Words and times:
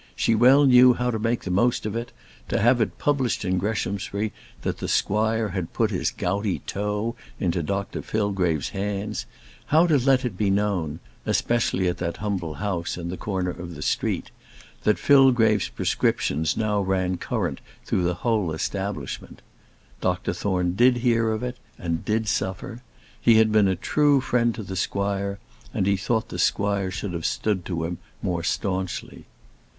She 0.15 0.33
well 0.33 0.65
knew 0.65 0.93
how 0.95 1.11
to 1.11 1.19
make 1.19 1.43
the 1.43 1.51
most 1.51 1.85
of 1.85 1.95
it; 1.95 2.11
to 2.49 2.59
have 2.59 2.81
it 2.81 2.97
published 2.97 3.45
in 3.45 3.59
Greshamsbury 3.59 4.33
that 4.63 4.79
the 4.79 4.87
squire 4.87 5.49
had 5.49 5.73
put 5.73 5.91
his 5.91 6.09
gouty 6.09 6.57
toe 6.65 7.13
into 7.39 7.61
Dr 7.61 8.01
Fillgrave's 8.01 8.69
hands; 8.69 9.27
how 9.67 9.85
to 9.85 9.99
let 10.03 10.25
it 10.25 10.35
be 10.35 10.49
known 10.49 10.99
especially 11.27 11.87
at 11.87 11.99
that 11.99 12.17
humble 12.17 12.55
house 12.55 12.97
in 12.97 13.09
the 13.09 13.15
corner 13.15 13.51
of 13.51 13.75
the 13.75 13.83
street 13.83 14.31
that 14.85 14.97
Fillgrave's 14.97 15.69
prescriptions 15.69 16.57
now 16.57 16.81
ran 16.81 17.17
current 17.17 17.61
through 17.85 18.01
the 18.01 18.15
whole 18.25 18.51
establishment. 18.53 19.43
Dr 20.01 20.33
Thorne 20.33 20.73
did 20.73 20.97
hear 20.97 21.29
of 21.31 21.43
it, 21.43 21.57
and 21.77 22.03
did 22.03 22.27
suffer. 22.27 22.81
He 23.21 23.35
had 23.35 23.51
been 23.51 23.67
a 23.67 23.75
true 23.75 24.19
friend 24.19 24.55
to 24.55 24.63
the 24.63 24.75
squire, 24.75 25.37
and 25.75 25.85
he 25.85 25.95
thought 25.95 26.29
the 26.29 26.39
squire 26.39 26.89
should 26.89 27.13
have 27.13 27.23
stood 27.23 27.65
to 27.65 27.83
him 27.83 27.99
more 28.23 28.41
staunchly. 28.43 29.25